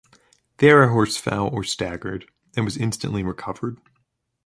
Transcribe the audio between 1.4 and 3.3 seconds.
or staggered, and was instantly